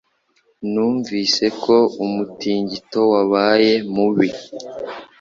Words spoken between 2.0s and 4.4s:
umutingito wabaye mubi.